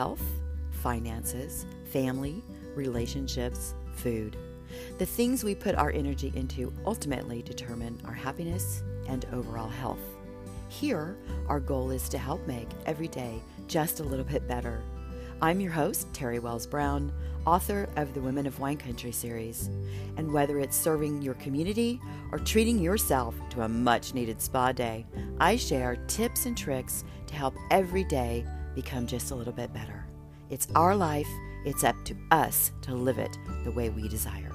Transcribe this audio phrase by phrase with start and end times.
[0.00, 0.24] health,
[0.70, 2.42] finances, family,
[2.74, 4.34] relationships, food.
[4.96, 10.00] The things we put our energy into ultimately determine our happiness and overall health.
[10.70, 11.18] Here,
[11.48, 14.82] our goal is to help make every day just a little bit better.
[15.42, 17.12] I'm your host, Terry Wells Brown,
[17.46, 19.68] author of the Women of Wine Country series.
[20.16, 22.00] And whether it's serving your community
[22.32, 25.04] or treating yourself to a much needed spa day,
[25.38, 30.06] I share tips and tricks to help every day become just a little bit better.
[30.50, 31.28] It's our life,
[31.64, 34.52] it's up to us to live it the way we desire.